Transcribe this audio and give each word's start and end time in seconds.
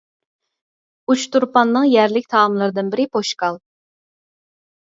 ئۇچتۇرپاننىڭ 1.13 1.85
يەرلىك 1.89 2.27
تائاملىرىدىن 2.33 2.89
بىرى 2.97 3.09
پوشكال. 3.19 3.61